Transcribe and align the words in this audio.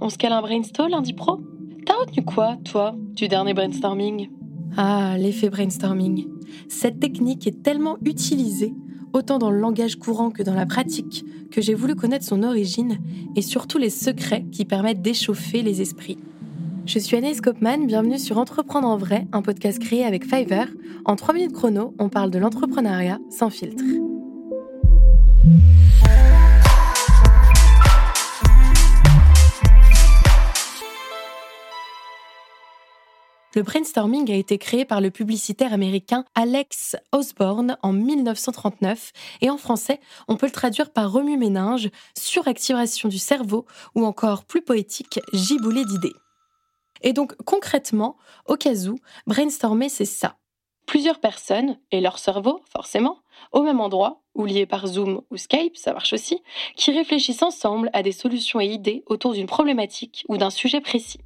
On 0.00 0.08
se 0.08 0.18
cale 0.18 0.32
un 0.32 0.42
brainstorm 0.42 0.90
lundi 0.90 1.12
pro 1.12 1.40
T'as 1.86 1.94
retenu 1.94 2.24
quoi, 2.24 2.56
toi, 2.64 2.96
du 3.14 3.28
dernier 3.28 3.54
brainstorming? 3.54 4.28
Ah, 4.76 5.16
l'effet 5.18 5.48
brainstorming. 5.48 6.26
Cette 6.68 6.98
technique 6.98 7.46
est 7.46 7.62
tellement 7.62 7.96
utilisée, 8.04 8.74
autant 9.12 9.38
dans 9.38 9.50
le 9.50 9.58
langage 9.58 9.96
courant 9.96 10.30
que 10.30 10.42
dans 10.42 10.54
la 10.54 10.66
pratique, 10.66 11.24
que 11.50 11.60
j'ai 11.60 11.74
voulu 11.74 11.94
connaître 11.94 12.24
son 12.24 12.42
origine 12.42 12.98
et 13.36 13.42
surtout 13.42 13.78
les 13.78 13.90
secrets 13.90 14.44
qui 14.50 14.64
permettent 14.64 15.00
d'échauffer 15.00 15.62
les 15.62 15.80
esprits. 15.80 16.18
Je 16.86 16.98
suis 16.98 17.16
Anaïs 17.16 17.40
Kopman, 17.40 17.86
bienvenue 17.86 18.18
sur 18.18 18.38
Entreprendre 18.38 18.86
en 18.86 18.96
vrai, 18.96 19.26
un 19.32 19.42
podcast 19.42 19.78
créé 19.78 20.04
avec 20.04 20.24
Fiverr. 20.24 20.68
En 21.04 21.16
3 21.16 21.34
minutes 21.34 21.52
chrono, 21.52 21.94
on 21.98 22.08
parle 22.08 22.30
de 22.30 22.38
l'entrepreneuriat 22.38 23.18
sans 23.30 23.50
filtre. 23.50 23.82
Le 33.56 33.62
brainstorming 33.62 34.30
a 34.30 34.34
été 34.34 34.58
créé 34.58 34.84
par 34.84 35.00
le 35.00 35.10
publicitaire 35.10 35.72
américain 35.72 36.26
Alex 36.34 36.94
Osborne 37.10 37.78
en 37.80 37.94
1939 37.94 39.14
et 39.40 39.48
en 39.48 39.56
français, 39.56 39.98
on 40.28 40.36
peut 40.36 40.44
le 40.44 40.52
traduire 40.52 40.90
par 40.90 41.10
remue-ménage, 41.10 41.88
suractivation 42.14 43.08
du 43.08 43.16
cerveau 43.16 43.64
ou 43.94 44.04
encore 44.04 44.44
plus 44.44 44.60
poétique, 44.60 45.20
giboulé 45.32 45.86
d'idées. 45.86 46.12
Et 47.00 47.14
donc 47.14 47.34
concrètement, 47.46 48.18
au 48.44 48.56
cas 48.56 48.74
où, 48.88 48.98
brainstormer 49.26 49.88
c'est 49.88 50.04
ça. 50.04 50.36
Plusieurs 50.84 51.18
personnes 51.18 51.78
et 51.92 52.02
leur 52.02 52.18
cerveau, 52.18 52.60
forcément, 52.70 53.20
au 53.52 53.62
même 53.62 53.80
endroit, 53.80 54.22
ou 54.34 54.44
liés 54.44 54.66
par 54.66 54.86
Zoom 54.86 55.22
ou 55.30 55.38
Skype, 55.38 55.78
ça 55.78 55.94
marche 55.94 56.12
aussi, 56.12 56.42
qui 56.76 56.92
réfléchissent 56.92 57.42
ensemble 57.42 57.88
à 57.94 58.02
des 58.02 58.12
solutions 58.12 58.60
et 58.60 58.66
idées 58.66 59.02
autour 59.06 59.32
d'une 59.32 59.46
problématique 59.46 60.26
ou 60.28 60.36
d'un 60.36 60.50
sujet 60.50 60.82
précis. 60.82 61.20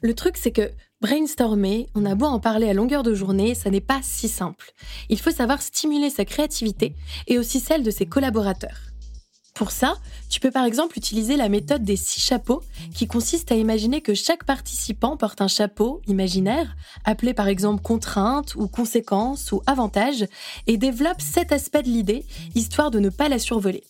Le 0.00 0.14
truc, 0.14 0.36
c'est 0.36 0.52
que 0.52 0.70
brainstormer, 1.00 1.88
on 1.96 2.04
a 2.04 2.14
beau 2.14 2.26
en 2.26 2.38
parler 2.38 2.68
à 2.68 2.74
longueur 2.74 3.02
de 3.02 3.14
journée, 3.14 3.54
ça 3.54 3.70
n'est 3.70 3.80
pas 3.80 4.00
si 4.02 4.28
simple. 4.28 4.72
Il 5.08 5.18
faut 5.18 5.32
savoir 5.32 5.60
stimuler 5.60 6.08
sa 6.10 6.24
créativité 6.24 6.94
et 7.26 7.38
aussi 7.38 7.58
celle 7.58 7.82
de 7.82 7.90
ses 7.90 8.06
collaborateurs. 8.06 8.78
Pour 9.54 9.72
ça, 9.72 9.96
tu 10.30 10.38
peux 10.38 10.52
par 10.52 10.64
exemple 10.64 10.96
utiliser 10.96 11.36
la 11.36 11.48
méthode 11.48 11.82
des 11.82 11.96
six 11.96 12.20
chapeaux, 12.20 12.62
qui 12.94 13.08
consiste 13.08 13.50
à 13.50 13.56
imaginer 13.56 14.00
que 14.00 14.14
chaque 14.14 14.44
participant 14.44 15.16
porte 15.16 15.40
un 15.40 15.48
chapeau 15.48 16.00
imaginaire, 16.06 16.76
appelé 17.04 17.34
par 17.34 17.48
exemple 17.48 17.82
contrainte 17.82 18.54
ou 18.54 18.68
conséquence 18.68 19.50
ou 19.50 19.60
avantage, 19.66 20.26
et 20.68 20.76
développe 20.76 21.20
sept 21.20 21.50
aspects 21.50 21.82
de 21.82 21.88
l'idée, 21.88 22.24
histoire 22.54 22.92
de 22.92 23.00
ne 23.00 23.08
pas 23.08 23.28
la 23.28 23.40
survoler. 23.40 23.82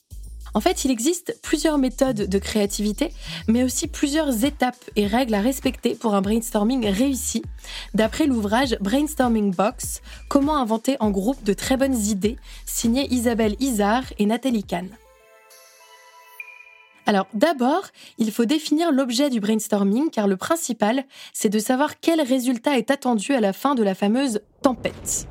En 0.55 0.61
fait, 0.61 0.85
il 0.85 0.91
existe 0.91 1.39
plusieurs 1.43 1.79
méthodes 1.79 2.29
de 2.29 2.39
créativité, 2.39 3.13
mais 3.47 3.65
aussi 3.65 3.87
plusieurs 3.87 4.45
étapes 4.45 4.85
et 4.97 5.07
règles 5.07 5.35
à 5.35 5.41
respecter 5.41 5.95
pour 5.95 6.15
un 6.15 6.21
brainstorming 6.21 6.87
réussi, 6.87 7.43
d'après 7.95 8.27
l'ouvrage 8.27 8.77
Brainstorming 8.81 9.55
Box, 9.55 10.01
Comment 10.29 10.57
inventer 10.57 10.97
en 11.01 11.11
groupe 11.11 11.43
de 11.43 11.53
très 11.53 11.77
bonnes 11.77 11.97
idées, 11.97 12.37
signé 12.67 13.13
Isabelle 13.13 13.57
Isard 13.61 14.05
et 14.19 14.27
Nathalie 14.27 14.65
Kahn. 14.65 14.89
Alors 17.07 17.27
d'abord, 17.33 17.85
il 18.19 18.31
faut 18.31 18.45
définir 18.45 18.93
l'objet 18.93 19.31
du 19.31 19.41
brainstorming 19.41 20.11
car 20.11 20.29
le 20.29 20.37
principal, 20.37 21.05
c'est 21.33 21.49
de 21.49 21.59
savoir 21.59 22.01
quel 22.01 22.21
résultat 22.21 22.77
est 22.77 22.91
attendu 22.91 23.33
à 23.33 23.41
la 23.41 23.55
fin 23.55 23.75
de 23.75 23.83
la 23.83 23.95
fameuse 23.95 24.41
tempête. 24.61 25.27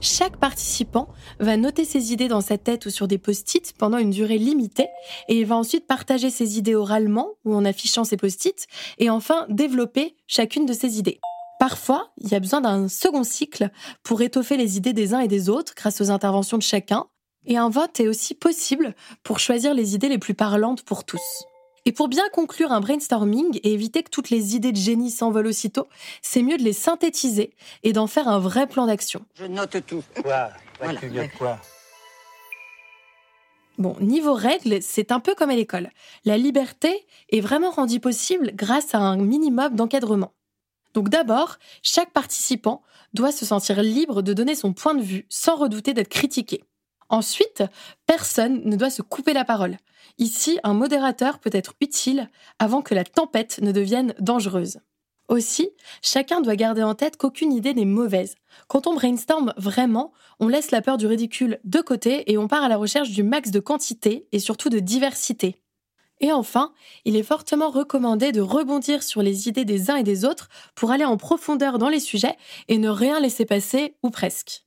Chaque 0.00 0.36
participant 0.36 1.08
va 1.38 1.56
noter 1.56 1.84
ses 1.84 2.12
idées 2.12 2.28
dans 2.28 2.40
sa 2.40 2.58
tête 2.58 2.86
ou 2.86 2.90
sur 2.90 3.08
des 3.08 3.18
post-it 3.18 3.72
pendant 3.78 3.98
une 3.98 4.10
durée 4.10 4.38
limitée 4.38 4.88
et 5.28 5.38
il 5.38 5.46
va 5.46 5.56
ensuite 5.56 5.86
partager 5.86 6.30
ses 6.30 6.58
idées 6.58 6.74
oralement 6.74 7.28
ou 7.44 7.54
en 7.54 7.64
affichant 7.64 8.04
ses 8.04 8.16
post-it 8.16 8.66
et 8.98 9.10
enfin 9.10 9.46
développer 9.48 10.16
chacune 10.26 10.66
de 10.66 10.72
ses 10.72 10.98
idées. 10.98 11.20
Parfois, 11.58 12.10
il 12.16 12.28
y 12.30 12.34
a 12.34 12.40
besoin 12.40 12.62
d'un 12.62 12.88
second 12.88 13.22
cycle 13.22 13.70
pour 14.02 14.22
étoffer 14.22 14.56
les 14.56 14.78
idées 14.78 14.94
des 14.94 15.12
uns 15.12 15.20
et 15.20 15.28
des 15.28 15.50
autres 15.50 15.74
grâce 15.76 16.00
aux 16.00 16.10
interventions 16.10 16.56
de 16.56 16.62
chacun. 16.62 17.06
Et 17.46 17.58
un 17.58 17.68
vote 17.68 18.00
est 18.00 18.08
aussi 18.08 18.34
possible 18.34 18.94
pour 19.22 19.38
choisir 19.38 19.74
les 19.74 19.94
idées 19.94 20.08
les 20.08 20.18
plus 20.18 20.34
parlantes 20.34 20.82
pour 20.82 21.04
tous. 21.04 21.20
Et 21.86 21.92
pour 21.92 22.08
bien 22.08 22.28
conclure 22.32 22.72
un 22.72 22.80
brainstorming 22.80 23.58
et 23.62 23.72
éviter 23.72 24.02
que 24.02 24.10
toutes 24.10 24.30
les 24.30 24.54
idées 24.54 24.72
de 24.72 24.76
génie 24.76 25.10
s'envolent 25.10 25.46
aussitôt, 25.46 25.88
c'est 26.20 26.42
mieux 26.42 26.58
de 26.58 26.62
les 26.62 26.74
synthétiser 26.74 27.54
et 27.82 27.92
d'en 27.92 28.06
faire 28.06 28.28
un 28.28 28.38
vrai 28.38 28.66
plan 28.66 28.86
d'action. 28.86 29.24
Je 29.34 29.46
note 29.46 29.76
tout. 29.86 30.02
Quoi? 30.22 30.50
Voilà. 30.80 31.00
Tu 31.00 31.10
quoi? 31.38 31.58
Bon, 33.78 33.96
niveau 34.00 34.34
règles, 34.34 34.82
c'est 34.82 35.10
un 35.10 35.20
peu 35.20 35.34
comme 35.34 35.48
à 35.48 35.56
l'école. 35.56 35.90
La 36.26 36.36
liberté 36.36 37.06
est 37.30 37.40
vraiment 37.40 37.70
rendue 37.70 37.98
possible 37.98 38.52
grâce 38.54 38.94
à 38.94 38.98
un 38.98 39.16
minimum 39.16 39.74
d'encadrement. 39.74 40.34
Donc 40.92 41.08
d'abord, 41.08 41.56
chaque 41.82 42.12
participant 42.12 42.82
doit 43.14 43.32
se 43.32 43.46
sentir 43.46 43.82
libre 43.82 44.20
de 44.20 44.34
donner 44.34 44.54
son 44.54 44.74
point 44.74 44.94
de 44.94 45.02
vue 45.02 45.24
sans 45.30 45.56
redouter 45.56 45.94
d'être 45.94 46.08
critiqué. 46.08 46.62
Ensuite, 47.10 47.64
personne 48.06 48.62
ne 48.64 48.76
doit 48.76 48.88
se 48.88 49.02
couper 49.02 49.32
la 49.32 49.44
parole. 49.44 49.76
Ici, 50.18 50.58
un 50.62 50.74
modérateur 50.74 51.40
peut 51.40 51.50
être 51.52 51.74
utile 51.80 52.30
avant 52.58 52.82
que 52.82 52.94
la 52.94 53.04
tempête 53.04 53.58
ne 53.60 53.72
devienne 53.72 54.14
dangereuse. 54.20 54.78
Aussi, 55.28 55.70
chacun 56.02 56.40
doit 56.40 56.56
garder 56.56 56.82
en 56.82 56.94
tête 56.94 57.16
qu'aucune 57.16 57.52
idée 57.52 57.74
n'est 57.74 57.84
mauvaise. 57.84 58.36
Quand 58.68 58.86
on 58.86 58.94
brainstorm 58.94 59.52
vraiment, 59.56 60.12
on 60.38 60.48
laisse 60.48 60.70
la 60.70 60.82
peur 60.82 60.98
du 60.98 61.06
ridicule 61.06 61.60
de 61.64 61.80
côté 61.80 62.30
et 62.30 62.38
on 62.38 62.48
part 62.48 62.64
à 62.64 62.68
la 62.68 62.76
recherche 62.76 63.10
du 63.10 63.22
max 63.22 63.50
de 63.50 63.60
quantité 63.60 64.26
et 64.32 64.38
surtout 64.38 64.70
de 64.70 64.78
diversité. 64.78 65.62
Et 66.20 66.32
enfin, 66.32 66.72
il 67.04 67.16
est 67.16 67.22
fortement 67.22 67.70
recommandé 67.70 68.30
de 68.30 68.40
rebondir 68.40 69.02
sur 69.02 69.22
les 69.22 69.48
idées 69.48 69.64
des 69.64 69.90
uns 69.90 69.96
et 69.96 70.02
des 70.02 70.24
autres 70.24 70.48
pour 70.74 70.90
aller 70.90 71.04
en 71.04 71.16
profondeur 71.16 71.78
dans 71.78 71.88
les 71.88 72.00
sujets 72.00 72.36
et 72.68 72.78
ne 72.78 72.88
rien 72.88 73.20
laisser 73.20 73.46
passer 73.46 73.96
ou 74.02 74.10
presque. 74.10 74.64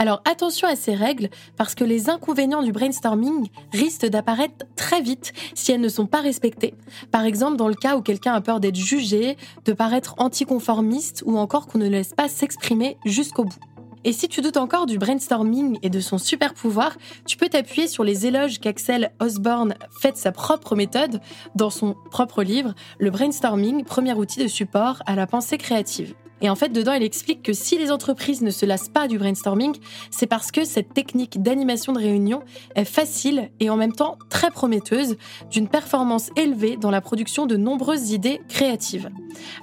Alors 0.00 0.22
attention 0.24 0.66
à 0.66 0.76
ces 0.76 0.94
règles 0.94 1.28
parce 1.58 1.74
que 1.74 1.84
les 1.84 2.08
inconvénients 2.08 2.62
du 2.62 2.72
brainstorming 2.72 3.50
risquent 3.70 4.06
d'apparaître 4.06 4.64
très 4.74 5.02
vite 5.02 5.34
si 5.54 5.72
elles 5.72 5.80
ne 5.82 5.90
sont 5.90 6.06
pas 6.06 6.22
respectées. 6.22 6.72
Par 7.10 7.26
exemple 7.26 7.58
dans 7.58 7.68
le 7.68 7.74
cas 7.74 7.98
où 7.98 8.00
quelqu'un 8.00 8.32
a 8.32 8.40
peur 8.40 8.60
d'être 8.60 8.76
jugé, 8.76 9.36
de 9.66 9.74
paraître 9.74 10.14
anticonformiste 10.16 11.22
ou 11.26 11.36
encore 11.36 11.66
qu'on 11.66 11.76
ne 11.76 11.86
laisse 11.86 12.14
pas 12.14 12.30
s'exprimer 12.30 12.96
jusqu'au 13.04 13.44
bout. 13.44 13.60
Et 14.04 14.14
si 14.14 14.26
tu 14.28 14.40
doutes 14.40 14.56
encore 14.56 14.86
du 14.86 14.96
brainstorming 14.96 15.78
et 15.82 15.90
de 15.90 16.00
son 16.00 16.16
super 16.16 16.54
pouvoir, 16.54 16.96
tu 17.26 17.36
peux 17.36 17.50
t'appuyer 17.50 17.86
sur 17.86 18.02
les 18.02 18.24
éloges 18.24 18.58
qu'Axel 18.58 19.12
Osborne 19.20 19.74
fait 20.00 20.12
de 20.12 20.16
sa 20.16 20.32
propre 20.32 20.76
méthode 20.76 21.20
dans 21.56 21.68
son 21.68 21.94
propre 22.10 22.42
livre, 22.42 22.74
Le 22.98 23.10
brainstorming, 23.10 23.84
premier 23.84 24.14
outil 24.14 24.42
de 24.42 24.48
support 24.48 25.02
à 25.04 25.14
la 25.14 25.26
pensée 25.26 25.58
créative. 25.58 26.14
Et 26.40 26.48
en 26.48 26.54
fait, 26.54 26.70
dedans, 26.70 26.92
il 26.92 27.02
explique 27.02 27.42
que 27.42 27.52
si 27.52 27.76
les 27.78 27.90
entreprises 27.90 28.40
ne 28.40 28.50
se 28.50 28.64
lassent 28.64 28.88
pas 28.88 29.08
du 29.08 29.18
brainstorming, 29.18 29.76
c'est 30.10 30.26
parce 30.26 30.50
que 30.50 30.64
cette 30.64 30.94
technique 30.94 31.42
d'animation 31.42 31.92
de 31.92 31.98
réunion 31.98 32.42
est 32.74 32.84
facile 32.84 33.50
et 33.60 33.68
en 33.70 33.76
même 33.76 33.92
temps 33.92 34.18
très 34.30 34.50
prometteuse, 34.50 35.16
d'une 35.50 35.68
performance 35.68 36.30
élevée 36.36 36.76
dans 36.76 36.90
la 36.90 37.00
production 37.00 37.46
de 37.46 37.56
nombreuses 37.56 38.10
idées 38.10 38.40
créatives. 38.48 39.10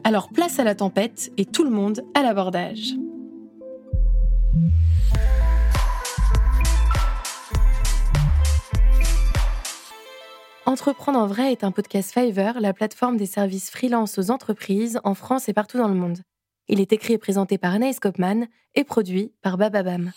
Alors 0.03 0.29
place 0.29 0.59
à 0.59 0.63
la 0.63 0.75
tempête 0.75 1.31
et 1.37 1.45
tout 1.45 1.63
le 1.63 1.71
monde 1.71 2.03
à 2.13 2.21
l'abordage. 2.21 2.95
Entreprendre 10.65 11.17
en 11.17 11.27
vrai 11.27 11.53
est 11.53 11.63
un 11.63 11.71
podcast 11.71 12.11
Fiverr, 12.11 12.59
la 12.59 12.73
plateforme 12.73 13.15
des 13.15 13.25
services 13.25 13.71
freelance 13.71 14.19
aux 14.19 14.31
entreprises 14.31 14.99
en 15.05 15.13
France 15.13 15.47
et 15.47 15.53
partout 15.53 15.77
dans 15.77 15.87
le 15.87 15.93
monde. 15.93 16.17
Il 16.69 16.81
est 16.81 16.93
écrit 16.93 17.13
et 17.13 17.17
présenté 17.17 17.57
par 17.57 17.73
Anaïs 17.73 17.99
Kopman 17.99 18.47
et 18.75 18.83
produit 18.83 19.33
par 19.41 19.57
Bababam. 19.57 20.11